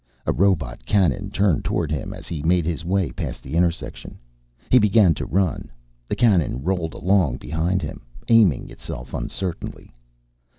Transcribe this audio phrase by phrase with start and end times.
[0.25, 4.17] A robot cannon turned toward him as he made his way past the intersection.
[4.71, 5.69] He began to run.
[6.07, 9.93] The cannon rolled along behind him, aiming itself uncertainly.